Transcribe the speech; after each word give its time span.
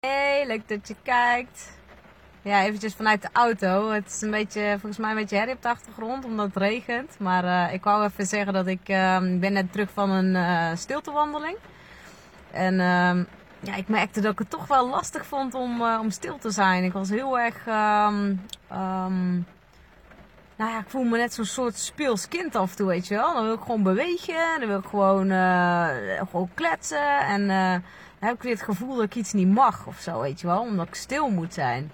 Hey, 0.00 0.46
leuk 0.46 0.68
dat 0.68 0.88
je 0.88 0.94
kijkt. 1.02 1.70
Ja, 2.42 2.62
eventjes 2.62 2.94
vanuit 2.94 3.22
de 3.22 3.28
auto. 3.32 3.90
Het 3.90 4.06
is 4.06 4.20
een 4.20 4.30
beetje, 4.30 4.70
volgens 4.70 4.96
mij 4.96 5.10
een 5.10 5.16
beetje 5.16 5.36
herrie 5.36 5.54
op 5.54 5.62
de 5.62 5.68
achtergrond, 5.68 6.24
omdat 6.24 6.46
het 6.46 6.56
regent. 6.56 7.18
Maar 7.18 7.44
uh, 7.44 7.72
ik 7.72 7.84
wou 7.84 8.04
even 8.04 8.26
zeggen 8.26 8.52
dat 8.52 8.66
ik 8.66 8.88
uh, 8.88 9.18
ben 9.18 9.52
net 9.52 9.72
terug 9.72 9.90
van 9.92 10.10
een 10.10 10.34
uh, 10.34 10.76
stiltewandeling. 10.76 11.56
En 12.50 12.72
uh, 12.74 13.24
ja, 13.60 13.74
ik 13.76 13.88
merkte 13.88 14.20
dat 14.20 14.32
ik 14.32 14.38
het 14.38 14.50
toch 14.50 14.66
wel 14.66 14.88
lastig 14.88 15.26
vond 15.26 15.54
om, 15.54 15.82
om 15.82 16.10
stil 16.10 16.38
te 16.38 16.50
zijn. 16.50 16.84
Ik 16.84 16.92
was 16.92 17.08
heel 17.08 17.38
erg... 17.38 17.66
Um, 17.66 18.40
nou 20.56 20.70
ja, 20.70 20.78
ik 20.78 20.88
voel 20.88 21.04
me 21.04 21.18
net 21.18 21.34
zo'n 21.34 21.44
soort 21.44 21.78
speels 21.78 22.28
kind 22.28 22.56
af 22.56 22.70
en 22.70 22.76
toe, 22.76 22.86
weet 22.86 23.08
je 23.08 23.14
wel. 23.14 23.34
Dan 23.34 23.44
wil 23.44 23.54
ik 23.54 23.60
gewoon 23.60 23.82
bewegen, 23.82 24.58
dan 24.58 24.68
wil 24.68 24.78
ik 24.78 24.86
gewoon, 24.86 25.30
gewoon 26.30 26.50
kletsen 26.54 27.18
en 27.18 27.82
heb 28.18 28.34
ik 28.34 28.42
weer 28.42 28.52
het 28.52 28.62
gevoel 28.62 28.94
dat 28.94 29.04
ik 29.04 29.14
iets 29.14 29.32
niet 29.32 29.48
mag 29.48 29.86
of 29.86 29.98
zo, 29.98 30.20
weet 30.20 30.40
je 30.40 30.46
wel. 30.46 30.60
Omdat 30.60 30.86
ik 30.86 30.94
stil 30.94 31.30
moet 31.30 31.54
zijn. 31.54 31.92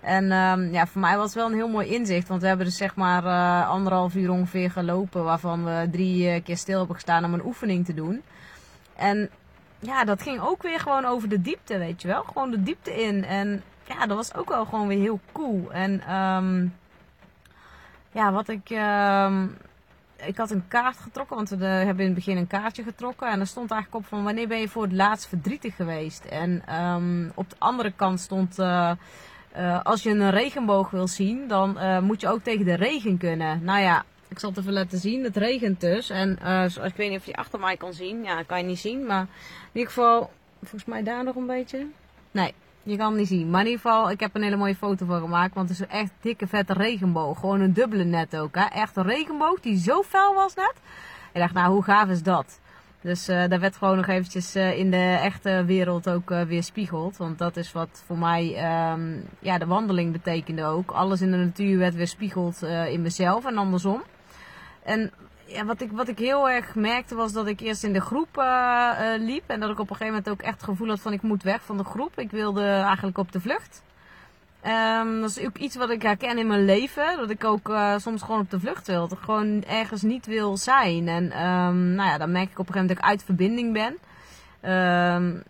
En 0.00 0.32
um, 0.32 0.72
ja, 0.72 0.86
voor 0.86 1.00
mij 1.00 1.16
was 1.16 1.24
het 1.24 1.34
wel 1.34 1.46
een 1.46 1.54
heel 1.54 1.68
mooi 1.68 1.88
inzicht. 1.88 2.28
Want 2.28 2.40
we 2.40 2.46
hebben 2.46 2.66
dus 2.66 2.76
zeg 2.76 2.94
maar 2.94 3.24
uh, 3.24 3.68
anderhalf 3.68 4.14
uur 4.14 4.30
ongeveer 4.30 4.70
gelopen. 4.70 5.24
Waarvan 5.24 5.64
we 5.64 5.88
drie 5.92 6.34
uh, 6.34 6.44
keer 6.44 6.56
stil 6.56 6.78
hebben 6.78 6.94
gestaan 6.94 7.24
om 7.24 7.34
een 7.34 7.44
oefening 7.44 7.84
te 7.84 7.94
doen. 7.94 8.22
En 8.96 9.30
ja, 9.78 10.04
dat 10.04 10.22
ging 10.22 10.40
ook 10.40 10.62
weer 10.62 10.80
gewoon 10.80 11.04
over 11.04 11.28
de 11.28 11.42
diepte, 11.42 11.78
weet 11.78 12.02
je 12.02 12.08
wel. 12.08 12.22
Gewoon 12.22 12.50
de 12.50 12.62
diepte 12.62 13.02
in. 13.02 13.24
En 13.24 13.62
ja, 13.84 14.06
dat 14.06 14.16
was 14.16 14.34
ook 14.34 14.48
wel 14.48 14.64
gewoon 14.64 14.86
weer 14.86 15.00
heel 15.00 15.20
cool. 15.32 15.72
En 15.72 16.14
um, 16.14 16.74
ja, 18.12 18.32
wat 18.32 18.48
ik... 18.48 18.70
Um, 18.70 19.56
ik 20.26 20.36
had 20.36 20.50
een 20.50 20.68
kaart 20.68 20.96
getrokken, 20.96 21.36
want 21.36 21.48
we 21.48 21.64
hebben 21.64 22.04
in 22.04 22.10
het 22.10 22.14
begin 22.14 22.36
een 22.36 22.46
kaartje 22.46 22.82
getrokken. 22.82 23.30
En 23.30 23.40
er 23.40 23.46
stond 23.46 23.70
eigenlijk 23.70 24.04
op 24.04 24.08
van 24.10 24.24
wanneer 24.24 24.48
ben 24.48 24.60
je 24.60 24.68
voor 24.68 24.82
het 24.82 24.92
laatst 24.92 25.28
verdrietig 25.28 25.76
geweest. 25.76 26.24
En 26.24 26.74
um, 26.84 27.32
op 27.34 27.50
de 27.50 27.56
andere 27.58 27.92
kant 27.96 28.20
stond, 28.20 28.58
uh, 28.58 28.90
uh, 29.56 29.82
als 29.82 30.02
je 30.02 30.10
een 30.10 30.30
regenboog 30.30 30.90
wil 30.90 31.08
zien, 31.08 31.48
dan 31.48 31.76
uh, 31.78 32.00
moet 32.00 32.20
je 32.20 32.28
ook 32.28 32.42
tegen 32.42 32.64
de 32.64 32.74
regen 32.74 33.18
kunnen. 33.18 33.64
Nou 33.64 33.80
ja, 33.80 34.04
ik 34.28 34.38
zal 34.38 34.50
het 34.50 34.58
even 34.58 34.72
laten 34.72 34.98
zien. 34.98 35.24
Het 35.24 35.36
regent 35.36 35.80
dus. 35.80 36.10
En 36.10 36.38
zoals, 36.42 36.76
ik 36.76 36.96
weet 36.96 37.10
niet 37.10 37.18
of 37.18 37.26
je 37.26 37.36
achter 37.36 37.60
mij 37.60 37.76
kan 37.76 37.92
zien. 37.92 38.22
Ja, 38.22 38.42
kan 38.42 38.58
je 38.58 38.64
niet 38.64 38.78
zien. 38.78 39.06
Maar 39.06 39.20
in 39.22 39.28
ieder 39.72 39.92
geval, 39.92 40.30
volgens 40.62 40.84
mij 40.84 41.02
daar 41.02 41.24
nog 41.24 41.34
een 41.34 41.46
beetje. 41.46 41.86
Nee, 42.30 42.54
je 42.86 42.96
kan 42.96 43.16
niet 43.16 43.28
zien. 43.28 43.50
Maar 43.50 43.60
in 43.60 43.66
ieder 43.66 43.80
geval, 43.80 44.10
ik 44.10 44.20
heb 44.20 44.34
een 44.34 44.42
hele 44.42 44.56
mooie 44.56 44.74
foto 44.74 45.06
van 45.06 45.20
gemaakt. 45.20 45.54
Want 45.54 45.68
het 45.68 45.78
is 45.78 45.84
een 45.84 46.00
echt 46.00 46.12
dikke 46.20 46.46
vette 46.46 46.72
regenboog. 46.72 47.40
Gewoon 47.40 47.60
een 47.60 47.72
dubbele 47.72 48.04
net 48.04 48.36
ook. 48.36 48.54
Hè? 48.54 48.64
Echt 48.64 48.96
een 48.96 49.06
regenboog 49.06 49.60
die 49.60 49.78
zo 49.78 50.02
fel 50.02 50.34
was 50.34 50.54
net. 50.54 50.74
Ik 51.32 51.40
dacht, 51.40 51.54
nou 51.54 51.72
hoe 51.72 51.82
gaaf 51.82 52.08
is 52.08 52.22
dat? 52.22 52.60
Dus 53.00 53.28
uh, 53.28 53.48
daar 53.48 53.60
werd 53.60 53.76
gewoon 53.76 53.96
nog 53.96 54.06
eventjes 54.06 54.56
uh, 54.56 54.78
in 54.78 54.90
de 54.90 55.18
echte 55.22 55.64
wereld 55.64 56.08
ook 56.08 56.30
uh, 56.30 56.42
weer 56.42 56.62
spiegeld. 56.62 57.16
Want 57.16 57.38
dat 57.38 57.56
is 57.56 57.72
wat 57.72 58.02
voor 58.06 58.18
mij 58.18 58.44
um, 58.92 59.24
ja, 59.38 59.58
de 59.58 59.66
wandeling 59.66 60.12
betekende 60.12 60.64
ook. 60.64 60.90
Alles 60.90 61.20
in 61.20 61.30
de 61.30 61.36
natuur 61.36 61.78
werd 61.78 61.94
weer 61.94 62.08
spiegeld 62.08 62.62
in 62.88 63.02
mezelf 63.02 63.44
en 63.44 63.56
andersom. 63.56 64.02
En 64.82 65.12
ja, 65.46 65.64
wat, 65.64 65.80
ik, 65.80 65.92
wat 65.92 66.08
ik 66.08 66.18
heel 66.18 66.50
erg 66.50 66.74
merkte 66.74 67.14
was 67.14 67.32
dat 67.32 67.46
ik 67.46 67.60
eerst 67.60 67.84
in 67.84 67.92
de 67.92 68.00
groep 68.00 68.36
uh, 68.38 68.44
uh, 69.00 69.18
liep. 69.18 69.42
En 69.46 69.60
dat 69.60 69.70
ik 69.70 69.78
op 69.78 69.90
een 69.90 69.96
gegeven 69.96 70.14
moment 70.14 70.28
ook 70.28 70.42
echt 70.42 70.54
het 70.54 70.64
gevoel 70.64 70.88
had 70.88 71.00
van 71.00 71.12
ik 71.12 71.22
moet 71.22 71.42
weg 71.42 71.62
van 71.62 71.76
de 71.76 71.84
groep. 71.84 72.18
Ik 72.18 72.30
wilde 72.30 72.64
eigenlijk 72.64 73.18
op 73.18 73.32
de 73.32 73.40
vlucht. 73.40 73.82
Um, 74.66 75.20
dat 75.20 75.30
is 75.30 75.44
ook 75.44 75.56
iets 75.56 75.76
wat 75.76 75.90
ik 75.90 76.02
herken 76.02 76.38
in 76.38 76.46
mijn 76.46 76.64
leven. 76.64 77.16
Dat 77.16 77.30
ik 77.30 77.44
ook 77.44 77.68
uh, 77.68 77.98
soms 77.98 78.22
gewoon 78.22 78.40
op 78.40 78.50
de 78.50 78.60
vlucht 78.60 78.86
wil. 78.86 79.08
Dat 79.08 79.18
ik 79.18 79.24
gewoon 79.24 79.62
ergens 79.62 80.02
niet 80.02 80.26
wil 80.26 80.56
zijn. 80.56 81.08
En 81.08 81.24
um, 81.46 81.94
nou 81.94 82.08
ja, 82.08 82.18
dan 82.18 82.32
merk 82.32 82.50
ik 82.50 82.58
op 82.58 82.68
een 82.68 82.74
gegeven 82.74 82.80
moment 82.80 82.88
dat 82.88 82.98
ik 82.98 83.04
uit 83.04 83.24
verbinding 83.24 83.72
ben. 83.72 83.96
Um, 84.72 85.42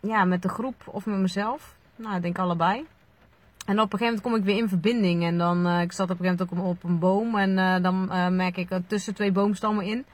ja, 0.00 0.24
met 0.24 0.42
de 0.42 0.48
groep 0.48 0.82
of 0.84 1.06
met 1.06 1.18
mezelf. 1.18 1.74
Nou, 1.96 2.16
ik 2.16 2.22
denk 2.22 2.38
allebei. 2.38 2.86
En 3.66 3.80
op 3.80 3.92
een 3.92 3.98
gegeven 3.98 4.04
moment 4.04 4.22
kom 4.22 4.34
ik 4.34 4.44
weer 4.44 4.62
in 4.62 4.68
verbinding. 4.68 5.24
En 5.24 5.38
dan, 5.38 5.66
uh, 5.66 5.80
ik 5.80 5.92
zat 5.92 6.10
op 6.10 6.20
een 6.20 6.26
gegeven 6.26 6.46
moment 6.50 6.66
ook 6.66 6.70
op 6.70 6.84
een 6.84 6.98
boom. 6.98 7.38
En 7.38 7.50
uh, 7.50 7.82
dan 7.82 8.08
uh, 8.10 8.28
merk 8.28 8.56
ik 8.56 8.68
tussen 8.86 9.14
twee 9.14 9.32
boomstammen 9.32 9.84
in. 9.84 10.04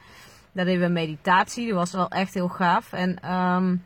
Daar 0.52 0.64
deden 0.64 0.86
we 0.86 0.92
meditatie. 0.92 1.66
Dat 1.66 1.76
was 1.76 1.92
wel 1.92 2.08
echt 2.08 2.34
heel 2.34 2.48
gaaf. 2.48 2.92
En 2.92 3.32
um, 3.34 3.84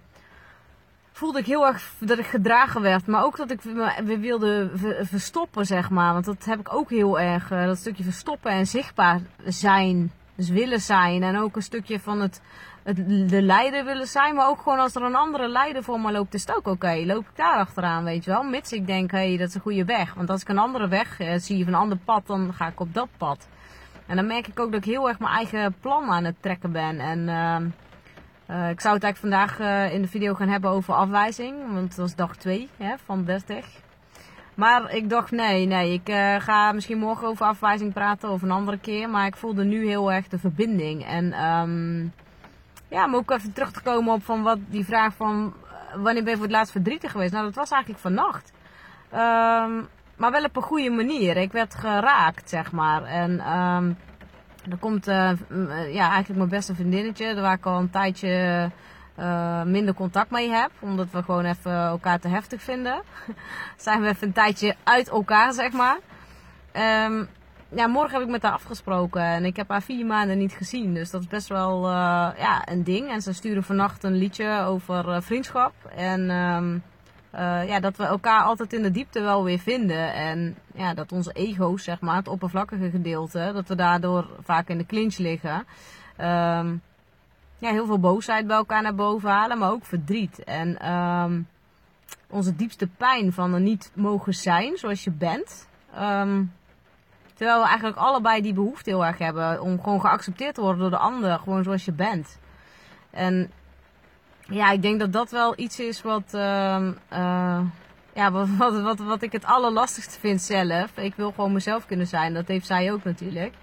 voelde 1.12 1.38
ik 1.38 1.46
heel 1.46 1.66
erg 1.66 1.92
dat 1.98 2.18
ik 2.18 2.26
gedragen 2.26 2.82
werd. 2.82 3.06
Maar 3.06 3.24
ook 3.24 3.36
dat 3.36 3.50
ik 3.50 3.64
me 3.64 4.02
weer 4.04 4.20
wilde 4.20 4.70
verstoppen, 5.02 5.66
zeg 5.66 5.90
maar. 5.90 6.12
Want 6.12 6.24
dat 6.24 6.44
heb 6.44 6.60
ik 6.60 6.74
ook 6.74 6.90
heel 6.90 7.20
erg. 7.20 7.48
dat 7.48 7.78
stukje 7.78 8.04
verstoppen 8.04 8.50
en 8.50 8.66
zichtbaar 8.66 9.20
zijn. 9.44 10.12
Dus 10.34 10.48
willen 10.48 10.80
zijn. 10.80 11.22
En 11.22 11.38
ook 11.38 11.56
een 11.56 11.62
stukje 11.62 12.00
van 12.00 12.20
het, 12.20 12.42
het, 12.82 13.28
de 13.28 13.42
leider 13.42 13.84
willen 13.84 14.06
zijn. 14.06 14.34
Maar 14.34 14.48
ook 14.48 14.60
gewoon 14.60 14.78
als 14.78 14.94
er 14.94 15.02
een 15.02 15.14
andere 15.14 15.48
leider 15.48 15.82
voor 15.82 16.00
me 16.00 16.12
loopt, 16.12 16.34
is 16.34 16.46
het 16.46 16.56
ook 16.56 16.66
oké. 16.66 17.02
Loop 17.04 17.20
ik 17.20 17.36
daar 17.36 17.56
achteraan, 17.56 18.04
weet 18.04 18.24
je 18.24 18.30
wel. 18.30 18.42
Mits 18.42 18.72
ik 18.72 18.86
denk, 18.86 19.10
hé, 19.10 19.28
hey, 19.28 19.36
dat 19.36 19.48
is 19.48 19.54
een 19.54 19.60
goede 19.60 19.84
weg. 19.84 20.14
Want 20.14 20.30
als 20.30 20.40
ik 20.40 20.48
een 20.48 20.58
andere 20.58 20.88
weg 20.88 21.20
eh, 21.20 21.38
zie 21.38 21.62
of 21.62 21.66
een 21.66 21.74
ander 21.74 21.98
pad, 21.98 22.26
dan 22.26 22.54
ga 22.54 22.66
ik 22.66 22.80
op 22.80 22.94
dat 22.94 23.08
pad. 23.16 23.48
En 24.06 24.16
dan 24.16 24.26
merk 24.26 24.46
ik 24.46 24.60
ook 24.60 24.72
dat 24.72 24.80
ik 24.80 24.92
heel 24.92 25.08
erg 25.08 25.18
mijn 25.18 25.34
eigen 25.34 25.74
plan 25.80 26.10
aan 26.10 26.24
het 26.24 26.36
trekken 26.40 26.72
ben. 26.72 27.00
En 27.00 27.18
uh, 27.18 27.56
uh, 28.56 28.70
ik 28.70 28.80
zou 28.80 28.94
het 28.94 29.04
eigenlijk 29.04 29.16
vandaag 29.16 29.60
uh, 29.60 29.92
in 29.94 30.02
de 30.02 30.08
video 30.08 30.34
gaan 30.34 30.48
hebben 30.48 30.70
over 30.70 30.94
afwijzing. 30.94 31.72
Want 31.72 31.88
dat 31.88 31.96
was 31.96 32.14
dag 32.14 32.36
2 32.36 32.68
van 33.04 33.24
30. 33.24 33.66
Maar 34.62 34.94
ik 34.94 35.08
dacht, 35.10 35.30
nee, 35.30 35.66
nee, 35.66 35.92
ik 35.92 36.08
uh, 36.08 36.34
ga 36.38 36.72
misschien 36.72 36.98
morgen 36.98 37.28
over 37.28 37.46
afwijzing 37.46 37.92
praten 37.92 38.30
of 38.30 38.42
een 38.42 38.50
andere 38.50 38.78
keer. 38.78 39.10
Maar 39.10 39.26
ik 39.26 39.36
voelde 39.36 39.64
nu 39.64 39.86
heel 39.86 40.12
erg 40.12 40.28
de 40.28 40.38
verbinding. 40.38 41.04
En 41.04 41.44
um, 41.46 42.12
ja, 42.88 43.04
om 43.04 43.14
ook 43.14 43.30
even 43.30 43.52
terug 43.52 43.72
te 43.72 43.82
komen 43.82 44.14
op 44.14 44.24
van 44.24 44.42
wat, 44.42 44.58
die 44.68 44.84
vraag 44.84 45.14
van 45.14 45.54
wanneer 45.94 46.22
ben 46.22 46.30
je 46.30 46.36
voor 46.36 46.46
het 46.46 46.54
laatst 46.54 46.72
verdrietig 46.72 47.10
geweest? 47.10 47.32
Nou, 47.32 47.44
dat 47.44 47.54
was 47.54 47.70
eigenlijk 47.70 48.02
vannacht. 48.02 48.52
Um, 49.12 49.88
maar 50.16 50.30
wel 50.30 50.44
op 50.44 50.56
een 50.56 50.62
goede 50.62 50.90
manier. 50.90 51.36
Ik 51.36 51.52
werd 51.52 51.74
geraakt, 51.74 52.48
zeg 52.48 52.72
maar. 52.72 53.02
En 53.02 53.30
um, 53.58 53.96
er 54.70 54.78
komt 54.80 55.08
uh, 55.08 55.30
ja, 55.92 56.10
eigenlijk 56.10 56.36
mijn 56.36 56.48
beste 56.48 56.74
vriendinnetje, 56.74 57.40
waar 57.40 57.56
ik 57.56 57.66
al 57.66 57.78
een 57.78 57.90
tijdje 57.90 58.70
minder 59.64 59.94
contact 59.94 60.30
mee 60.30 60.50
heb. 60.50 60.70
Omdat 60.80 61.10
we 61.10 61.22
gewoon 61.22 61.44
even 61.44 61.72
elkaar 61.72 62.20
te 62.20 62.28
heftig 62.28 62.62
vinden. 62.62 63.02
Zijn 63.76 64.00
we 64.00 64.08
even 64.08 64.26
een 64.26 64.32
tijdje 64.32 64.74
uit 64.84 65.08
elkaar, 65.08 65.52
zeg 65.52 65.72
maar. 65.72 65.98
Um, 67.06 67.28
ja, 67.74 67.86
morgen 67.86 68.12
heb 68.12 68.22
ik 68.22 68.28
met 68.28 68.42
haar 68.42 68.52
afgesproken. 68.52 69.22
En 69.22 69.44
ik 69.44 69.56
heb 69.56 69.68
haar 69.68 69.82
vier 69.82 70.06
maanden 70.06 70.38
niet 70.38 70.52
gezien. 70.52 70.94
Dus 70.94 71.10
dat 71.10 71.20
is 71.20 71.26
best 71.26 71.48
wel 71.48 71.84
uh, 71.84 71.92
ja, 72.38 72.62
een 72.64 72.84
ding. 72.84 73.10
En 73.10 73.22
ze 73.22 73.32
stuurde 73.32 73.62
vannacht 73.62 74.04
een 74.04 74.16
liedje 74.16 74.62
over 74.64 75.08
uh, 75.08 75.20
vriendschap. 75.20 75.72
En 75.96 76.20
uh, 77.34 77.68
ja, 77.68 77.80
dat 77.80 77.96
we 77.96 78.04
elkaar 78.04 78.42
altijd 78.42 78.72
in 78.72 78.82
de 78.82 78.90
diepte 78.90 79.20
wel 79.20 79.44
weer 79.44 79.58
vinden. 79.58 80.14
En 80.14 80.56
ja, 80.74 80.94
dat 80.94 81.12
onze 81.12 81.32
ego's, 81.32 81.84
zeg 81.84 82.00
maar, 82.00 82.16
het 82.16 82.28
oppervlakkige 82.28 82.90
gedeelte, 82.90 83.50
dat 83.54 83.68
we 83.68 83.74
daardoor 83.74 84.26
vaak 84.42 84.68
in 84.68 84.78
de 84.78 84.86
clinch 84.86 85.16
liggen. 85.16 85.66
Um, 86.20 86.82
ja, 87.62 87.70
heel 87.70 87.86
veel 87.86 87.98
boosheid 87.98 88.46
bij 88.46 88.56
elkaar 88.56 88.82
naar 88.82 88.94
boven 88.94 89.30
halen, 89.30 89.58
maar 89.58 89.70
ook 89.70 89.84
verdriet. 89.84 90.44
En 90.44 90.92
um, 90.92 91.48
onze 92.28 92.56
diepste 92.56 92.86
pijn 92.86 93.32
van 93.32 93.54
er 93.54 93.60
niet 93.60 93.90
mogen 93.94 94.34
zijn 94.34 94.76
zoals 94.76 95.04
je 95.04 95.10
bent. 95.10 95.68
Um, 95.98 96.52
terwijl 97.34 97.60
we 97.60 97.66
eigenlijk 97.66 97.96
allebei 97.96 98.42
die 98.42 98.52
behoefte 98.52 98.90
heel 98.90 99.04
erg 99.04 99.18
hebben 99.18 99.60
om 99.60 99.82
gewoon 99.82 100.00
geaccepteerd 100.00 100.54
te 100.54 100.60
worden 100.60 100.80
door 100.80 100.90
de 100.90 100.96
ander, 100.96 101.38
gewoon 101.38 101.62
zoals 101.62 101.84
je 101.84 101.92
bent. 101.92 102.38
En 103.10 103.50
ja, 104.40 104.70
ik 104.70 104.82
denk 104.82 105.00
dat 105.00 105.12
dat 105.12 105.30
wel 105.30 105.52
iets 105.56 105.80
is 105.80 106.02
wat, 106.02 106.32
uh, 106.34 106.88
uh, 107.12 107.60
ja, 108.14 108.30
wat, 108.30 108.48
wat, 108.58 108.80
wat, 108.80 108.98
wat 108.98 109.22
ik 109.22 109.32
het 109.32 109.44
allerlastigste 109.44 110.20
vind 110.20 110.42
zelf. 110.42 110.96
Ik 110.96 111.14
wil 111.14 111.32
gewoon 111.32 111.52
mezelf 111.52 111.86
kunnen 111.86 112.06
zijn, 112.06 112.34
dat 112.34 112.48
heeft 112.48 112.66
zij 112.66 112.92
ook 112.92 113.04
natuurlijk. 113.04 113.54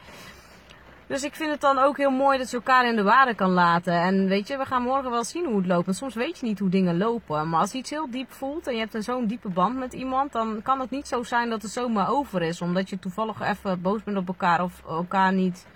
Dus 1.09 1.24
ik 1.24 1.36
vind 1.36 1.52
het 1.52 1.62
dan 1.62 1.78
ook 1.78 1.97
heel 1.97 2.12
mooi 2.12 2.38
dat 2.38 2.50
je 2.50 2.56
elkaar 2.56 2.88
in 2.88 2.96
de 2.96 3.03
waarde 3.03 3.34
kan 3.34 3.50
laten. 3.50 3.94
En 3.94 4.28
weet 4.28 4.47
je, 4.47 4.58
we 4.58 4.66
gaan 4.66 4.81
morgen 4.81 5.12
wel 5.12 5.24
zien 5.24 5.46
hoe 5.46 5.58
het 5.58 5.66
loopt. 5.66 5.86
Want 5.86 5.97
soms 5.97 6.16
weet 6.16 6.40
je 6.40 6.46
niet 6.46 6.59
hoe 6.59 6.70
dingen 6.70 6.97
lopen. 6.97 7.50
Maar 7.50 7.59
als 7.59 7.72
iets 7.72 7.90
heel 7.90 8.12
diep 8.12 8.31
voelt 8.31 8.68
en 8.68 8.74
je 8.74 8.80
hebt 8.80 9.03
zo'n 9.03 9.25
diepe 9.25 9.50
band 9.50 9.78
met 9.78 9.94
iemand, 9.94 10.32
dan 10.32 10.61
kan 10.64 10.79
het 10.79 10.90
niet 10.90 11.08
zo 11.08 11.23
zijn 11.23 11.50
dat 11.50 11.61
het 11.61 11.72
zomaar 11.72 12.09
over 12.09 12.41
is. 12.41 12.61
Omdat 12.61 12.90
je 12.90 13.00
toevallig 13.00 13.41
even 13.41 13.82
boos 13.82 14.03
bent 14.03 14.17
op 14.17 14.28
elkaar 14.28 14.64
of 14.64 14.84
elkaar 14.88 15.34
niet. 15.34 15.67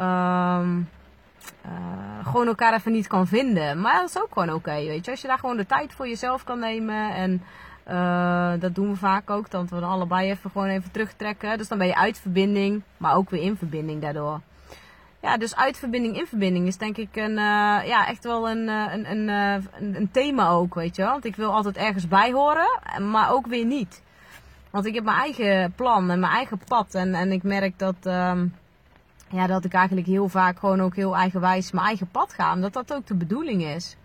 Um, 0.00 0.88
uh, 1.66 2.26
gewoon 2.26 2.46
elkaar 2.46 2.74
even 2.74 2.92
niet 2.92 3.06
kan 3.06 3.26
vinden. 3.26 3.80
Maar 3.80 4.00
dat 4.00 4.08
is 4.08 4.22
ook 4.22 4.32
gewoon 4.32 4.52
oké, 4.52 4.74
weet 4.74 5.04
je. 5.04 5.10
Als 5.10 5.20
je 5.20 5.28
daar 5.28 5.38
gewoon 5.38 5.56
de 5.56 5.66
tijd 5.66 5.92
voor 5.92 6.08
jezelf 6.08 6.44
kan 6.44 6.58
nemen 6.58 7.14
en 7.14 7.42
uh, 7.88 8.60
dat 8.60 8.74
doen 8.74 8.90
we 8.90 8.96
vaak 8.96 9.30
ook. 9.30 9.50
Dat 9.50 9.70
we 9.70 9.80
dan 9.80 9.90
allebei 9.90 10.30
even 10.30 10.50
gewoon 10.50 10.68
even 10.68 10.90
terugtrekken. 10.90 11.58
Dus 11.58 11.68
dan 11.68 11.78
ben 11.78 11.86
je 11.86 11.96
uit 11.96 12.18
verbinding, 12.18 12.82
maar 12.96 13.14
ook 13.14 13.30
weer 13.30 13.42
in 13.42 13.56
verbinding 13.56 14.02
daardoor 14.02 14.40
ja, 15.20 15.36
dus 15.36 15.56
uitverbinding, 15.56 16.18
in 16.18 16.26
verbinding 16.26 16.66
is 16.66 16.76
denk 16.76 16.96
ik 16.96 17.16
een, 17.16 17.30
uh, 17.30 17.86
ja, 17.86 18.06
echt 18.08 18.24
wel 18.24 18.50
een, 18.50 18.68
een, 18.68 19.10
een, 19.10 19.28
een, 19.28 19.94
een, 19.94 20.10
thema 20.10 20.48
ook, 20.48 20.74
weet 20.74 20.96
je 20.96 21.02
wel. 21.02 21.10
Want 21.10 21.24
ik 21.24 21.36
wil 21.36 21.52
altijd 21.52 21.76
ergens 21.76 22.08
bij 22.08 22.32
horen, 22.32 22.80
maar 23.10 23.32
ook 23.32 23.46
weer 23.46 23.64
niet. 23.64 24.02
Want 24.70 24.86
ik 24.86 24.94
heb 24.94 25.04
mijn 25.04 25.18
eigen 25.18 25.72
plan 25.72 26.10
en 26.10 26.20
mijn 26.20 26.32
eigen 26.32 26.60
pad. 26.66 26.94
En, 26.94 27.14
en 27.14 27.32
ik 27.32 27.42
merk 27.42 27.78
dat, 27.78 27.96
um, 28.02 28.54
ja, 29.28 29.46
dat 29.46 29.64
ik 29.64 29.72
eigenlijk 29.72 30.06
heel 30.06 30.28
vaak 30.28 30.58
gewoon 30.58 30.80
ook 30.80 30.96
heel 30.96 31.16
eigenwijs 31.16 31.72
mijn 31.72 31.86
eigen 31.86 32.08
pad 32.08 32.32
ga. 32.32 32.52
Omdat 32.52 32.72
dat 32.72 32.94
ook 32.94 33.06
de 33.06 33.14
bedoeling 33.14 33.64
is. 33.64 33.96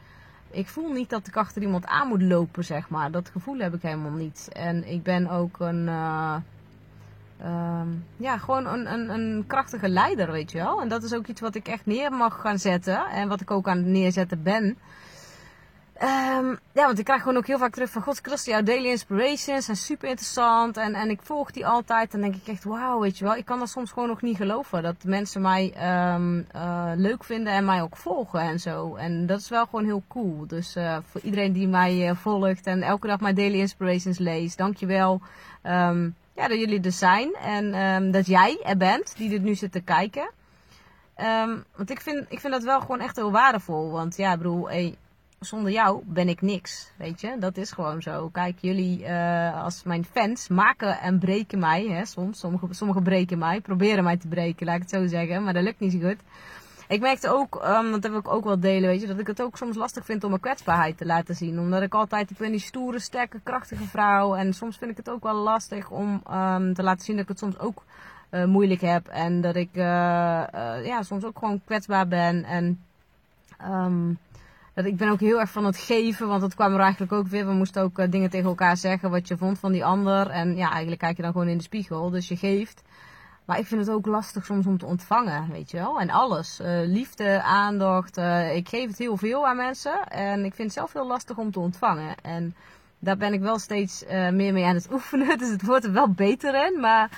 ik 0.52 0.68
voel 0.68 0.92
niet 0.92 1.10
dat 1.10 1.28
ik 1.28 1.36
achter 1.36 1.62
iemand 1.62 1.86
aan 1.86 2.08
moet 2.08 2.22
lopen, 2.22 2.64
zeg 2.64 2.90
maar. 2.90 3.12
Dat 3.12 3.30
gevoel 3.30 3.58
heb 3.58 3.74
ik 3.74 3.82
helemaal 3.82 4.12
niet. 4.12 4.50
En 4.54 4.88
ik 4.88 5.04
ben 5.04 5.30
ook 5.30 5.60
een, 5.60 5.90
ja, 8.18 8.38
gewoon 8.38 8.66
een, 8.66 8.94
een, 8.94 9.10
een 9.10 9.44
krachtige 9.48 9.90
leider, 9.90 10.32
weet 10.32 10.52
je 10.52 10.58
wel. 10.58 10.82
En 10.82 10.88
dat 10.88 11.04
is 11.04 11.14
ook 11.14 11.28
iets 11.28 11.42
wat 11.42 11.56
ik 11.56 11.68
echt 11.68 11.86
neer 11.86 12.12
mag 12.12 12.42
gaan 12.42 12.60
zetten. 12.60 13.06
En 13.06 13.28
wat 13.28 13.42
ik 13.42 13.52
ook 13.52 13.68
aan 13.68 13.78
het 13.78 13.86
neerzetten 13.86 14.44
ben. 14.44 14.78
Um, 16.04 16.60
ja, 16.72 16.86
want 16.86 17.00
ik 17.00 17.06
krijg 17.06 17.22
gewoon 17.22 17.38
ook 17.38 17.48
heel 17.48 17.58
vaak 17.58 17.74
terug 17.74 17.90
van... 17.90 18.02
God, 18.02 18.20
Christen, 18.22 18.52
jouw 18.52 18.64
daily 18.64 18.88
inspirations 18.88 19.66
zijn 19.66 19.78
super 19.78 20.10
interessant. 20.10 20.78
En, 20.78 20.94
en 20.94 21.10
ik 21.10 21.20
volg 21.24 21.52
die 21.52 21.68
altijd. 21.68 22.12
Dan 22.12 22.22
denk 22.22 22.36
ik 22.36 22.48
echt, 22.48 22.64
wauw, 22.64 23.00
weet 23.00 23.18
je 23.18 23.24
wel. 23.24 23.36
Ik 23.36 23.46
kan 23.46 23.60
dat 23.60 23.70
soms 23.70 23.92
gewoon 23.92 24.08
nog 24.08 24.22
niet 24.22 24.38
geloven. 24.38 24.84
Dat 24.84 25.04
mensen 25.04 25.42
mij 25.42 25.74
um, 26.14 26.48
uh, 26.56 26.92
leuk 26.96 27.24
vinden 27.24 27.54
en 27.54 27.66
mij 27.66 27.82
ook 27.82 27.98
volgen 27.98 28.40
en 28.40 28.60
zo. 28.60 28.96
En 28.96 29.26
dat 29.26 29.40
is 29.40 29.50
wel 29.50 29.66
gewoon 29.66 29.86
heel 29.86 30.04
cool. 30.08 30.48
Dus 30.48 30.76
uh, 30.76 30.98
voor 31.06 31.22
iedereen 31.22 31.54
die 31.54 31.68
mij 31.68 32.10
uh, 32.10 32.16
volgt 32.16 32.68
en 32.68 32.82
elke 32.82 33.08
dag 33.08 33.20
mijn 33.20 33.36
daily 33.36 33.60
inspirations 33.60 34.18
leest. 34.18 34.58
Dankjewel 34.58 35.22
um, 35.64 36.16
ja, 36.36 36.48
dat 36.48 36.60
jullie 36.60 36.82
er 36.82 36.92
zijn. 36.92 37.34
En 37.34 38.12
dat 38.12 38.26
jij 38.26 38.60
er 38.64 38.78
bent, 38.78 39.18
die 39.18 39.30
dit 39.30 39.42
nu 39.42 39.56
zit 39.56 39.72
te 39.72 39.82
kijken. 39.82 40.32
want 41.76 41.90
ik 41.90 42.02
vind, 42.02 42.26
ik 42.30 42.40
vind 42.40 42.54
dat 42.54 42.64
wel 42.64 42.80
gewoon 42.80 43.00
echt 43.00 43.16
heel 43.16 43.32
waardevol. 43.32 43.92
Want 43.92 44.18
ja, 44.18 44.32
ik 44.32 44.38
bedoel... 44.38 44.70
Hey, 44.70 44.98
zonder 45.42 45.72
jou 45.72 46.02
ben 46.06 46.30
ik 46.30 46.42
niks. 46.42 46.92
Weet 46.98 47.22
je, 47.22 47.36
dat 47.40 47.58
is 47.58 47.72
gewoon 47.72 48.02
zo. 48.02 48.30
Kijk, 48.30 48.58
jullie 48.60 49.00
uh, 49.00 49.64
als 49.64 49.84
mijn 49.84 50.06
fans 50.06 50.48
maken 50.48 51.00
en 51.00 51.20
breken 51.20 51.60
mij. 51.60 51.88
Hè, 51.88 52.06
soms. 52.06 52.40
Sommigen 52.40 52.76
sommige 52.76 53.02
breken 53.02 53.38
mij, 53.38 53.62
proberen 53.62 54.04
mij 54.04 54.18
te 54.18 54.28
breken, 54.28 54.66
laat 54.66 54.76
ik 54.76 54.82
het 54.82 54.90
zo 54.90 55.08
zeggen. 55.08 55.44
Maar 55.44 55.54
dat 55.54 55.64
lukt 55.64 55.80
niet 55.80 55.92
zo 55.92 56.00
goed. 56.00 56.20
Ik 56.92 57.02
merkte 57.02 57.30
ook, 57.30 57.62
um, 57.66 57.92
dat 57.92 58.04
heb 58.04 58.14
ik 58.14 58.28
ook 58.28 58.44
wel 58.44 58.60
delen, 58.60 58.90
weet 58.90 59.02
je, 59.02 59.08
dat 59.08 59.20
ik 59.20 59.28
het 59.28 59.42
ook 59.42 59.58
soms 59.58 59.76
lastig 59.76 60.06
vind 60.06 60.24
om 60.24 60.30
mijn 60.30 60.42
kwetsbaarheid 60.42 60.98
te 60.98 61.06
laten 61.06 61.36
zien. 61.36 61.60
Omdat 61.60 61.82
ik 61.82 61.94
altijd, 61.94 62.30
ik 62.30 62.38
ben 62.38 62.52
die 62.52 62.60
stoere, 62.60 63.00
sterke, 63.00 63.40
krachtige 63.44 63.84
vrouw. 63.84 64.36
En 64.36 64.54
soms 64.54 64.78
vind 64.78 64.92
ik 64.92 64.98
het 64.98 65.10
ook 65.10 65.24
wel 65.24 65.36
lastig 65.36 65.90
om 65.90 66.24
um, 66.32 66.74
te 66.74 66.84
laten 66.84 67.06
zien 67.06 67.16
dat 67.16 67.24
ik 67.24 67.30
het 67.30 67.40
soms 67.40 67.60
ook 67.60 67.84
uh, 68.32 68.46
moeilijk 68.46 68.82
heb. 68.82 69.08
En 69.08 69.42
dat 69.42 69.56
ik 69.56 69.70
uh, 69.74 69.84
ja, 70.84 71.02
soms 71.02 71.24
ook 71.24 71.38
gewoon 71.38 71.62
kwetsbaar 71.66 72.08
ben. 72.08 72.44
En 72.44 72.84
um, 73.68 74.18
dat 74.74 74.86
ik 74.86 74.98
ben 74.98 75.10
ook 75.10 75.20
heel 75.20 75.40
erg 75.40 75.52
van 75.52 75.66
het 75.66 75.78
geven, 75.78 76.28
want 76.28 76.42
dat 76.42 76.56
kwam 76.56 76.74
er 76.74 76.80
eigenlijk 76.80 77.12
ook 77.12 77.28
weer. 77.28 77.46
We 77.46 77.54
moesten 77.54 77.84
ook 77.84 78.12
dingen 78.12 78.30
tegen 78.30 78.50
elkaar 78.50 78.78
zeggen 78.78 79.10
wat 79.10 79.28
je 79.28 79.38
vond 79.38 79.60
van 79.60 79.72
die 79.72 79.86
ander. 79.86 80.30
En 80.30 80.56
ja, 80.56 80.70
eigenlijk 80.70 81.02
kijk 81.02 81.16
je 81.16 81.24
dan 81.24 81.32
gewoon 81.32 81.48
in 81.48 81.58
de 81.58 81.64
spiegel, 81.64 82.10
dus 82.10 82.28
je 82.28 82.38
geeft. 82.38 82.82
Maar 83.46 83.60
ik 83.60 83.66
vind 83.66 83.86
het 83.86 83.96
ook 83.96 84.06
lastig 84.06 84.46
soms 84.46 84.66
om 84.66 84.78
te 84.78 84.86
ontvangen, 84.86 85.52
weet 85.52 85.72
je 85.72 85.78
wel. 85.78 86.00
En 86.00 86.10
alles. 86.10 86.60
Uh, 86.60 86.68
liefde, 86.86 87.42
aandacht. 87.42 88.18
Uh, 88.18 88.56
ik 88.56 88.70
geef 88.70 88.88
het 88.88 88.98
heel 88.98 89.18
veel 89.18 89.48
aan 89.48 89.56
mensen. 89.56 90.08
En 90.08 90.46
ik 90.46 90.54
vind 90.54 90.68
het 90.68 90.78
zelf 90.78 90.94
heel 90.94 91.08
lastig 91.08 91.38
om 91.38 91.52
te 91.52 91.60
ontvangen. 91.60 92.16
En 92.22 92.56
daar 93.00 93.18
ben 93.18 93.34
ik 93.34 93.42
wel 93.42 93.60
steeds 93.60 94.04
meer 94.10 94.54
mee 94.54 94.66
aan 94.66 94.76
het 94.76 94.92
oefenen. 94.94 95.38
Dus 95.38 95.50
het 95.50 95.66
wordt 95.66 95.86
er 95.86 95.92
wel 95.92 96.10
beter 96.10 96.68
in. 96.68 96.80
Maar 96.80 97.10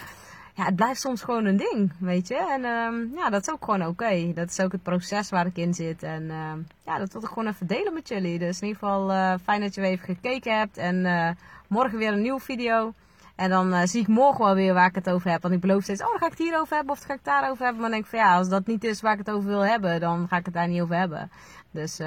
ja, 0.53 0.65
het 0.65 0.75
blijft 0.75 1.01
soms 1.01 1.21
gewoon 1.21 1.45
een 1.45 1.57
ding, 1.57 1.91
weet 1.99 2.27
je. 2.27 2.37
En 2.37 2.65
um, 2.65 3.11
ja, 3.15 3.29
dat 3.29 3.41
is 3.41 3.53
ook 3.53 3.63
gewoon 3.63 3.85
oké. 3.85 4.31
Dat 4.33 4.49
is 4.49 4.59
ook 4.59 4.71
het 4.71 4.83
proces 4.83 5.29
waar 5.29 5.45
ik 5.45 5.57
in 5.57 5.73
zit. 5.73 6.03
En 6.03 6.23
uh, 6.23 6.51
ja, 6.85 6.97
dat 6.97 7.13
wil 7.13 7.21
ik 7.21 7.27
gewoon 7.27 7.47
even 7.47 7.67
delen 7.67 7.93
met 7.93 8.07
jullie. 8.07 8.39
Dus 8.39 8.61
in 8.61 8.67
ieder 8.67 8.81
geval 8.81 9.37
fijn 9.43 9.61
dat 9.61 9.75
je 9.75 9.81
weer 9.81 9.89
even 9.89 10.15
gekeken 10.15 10.57
hebt. 10.57 10.77
En 10.77 11.37
morgen 11.67 11.97
weer 11.97 12.13
een 12.13 12.21
nieuwe 12.21 12.39
video. 12.39 12.93
En 13.35 13.49
dan 13.49 13.87
zie 13.87 14.01
ik 14.01 14.07
morgen 14.07 14.45
wel 14.45 14.55
weer 14.55 14.73
waar 14.73 14.87
ik 14.87 14.95
het 14.95 15.09
over 15.09 15.31
heb. 15.31 15.41
Want 15.41 15.53
ik 15.53 15.59
beloof 15.59 15.83
steeds, 15.83 16.01
oh, 16.01 16.09
dan 16.09 16.19
ga 16.19 16.25
ik 16.25 16.31
het 16.31 16.41
hierover 16.41 16.75
hebben 16.75 16.93
of 16.93 16.99
ga 16.99 17.05
ik 17.05 17.19
het 17.23 17.23
daarover 17.23 17.63
hebben. 17.63 17.81
Maar 17.81 17.91
dan 17.91 17.99
denk 17.99 18.03
ik 18.03 18.19
van 18.19 18.19
ja, 18.19 18.37
als 18.37 18.49
dat 18.49 18.67
niet 18.67 18.83
is 18.83 19.01
waar 19.01 19.13
ik 19.13 19.17
het 19.25 19.29
over 19.29 19.49
wil 19.49 19.65
hebben, 19.65 19.99
dan 19.99 20.27
ga 20.27 20.37
ik 20.37 20.45
het 20.45 20.53
daar 20.53 20.67
niet 20.67 20.81
over 20.81 20.95
hebben. 20.95 21.31
Dus, 21.71 21.99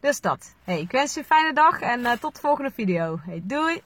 dus 0.00 0.20
dat. 0.20 0.54
Hey, 0.64 0.80
ik 0.80 0.90
wens 0.90 1.14
je 1.14 1.20
een 1.20 1.26
fijne 1.26 1.52
dag 1.52 1.80
en 1.80 2.20
tot 2.20 2.34
de 2.34 2.40
volgende 2.40 2.70
video. 2.70 3.18
Hey, 3.22 3.40
doei! 3.44 3.82